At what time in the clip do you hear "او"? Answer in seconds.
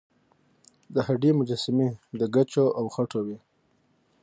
2.79-2.85